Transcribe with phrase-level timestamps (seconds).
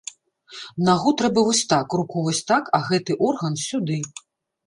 [0.87, 3.99] Нагу трэба вось так, руку вось так, а гэты орган сюды.